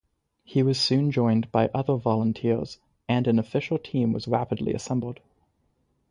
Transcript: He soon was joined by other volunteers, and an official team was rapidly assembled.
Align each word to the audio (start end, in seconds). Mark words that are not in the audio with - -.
He 0.43 0.61
soon 0.73 1.05
was 1.05 1.13
joined 1.13 1.51
by 1.51 1.67
other 1.75 1.95
volunteers, 1.95 2.79
and 3.07 3.27
an 3.27 3.37
official 3.37 3.77
team 3.77 4.13
was 4.13 4.27
rapidly 4.27 4.73
assembled. 4.73 5.19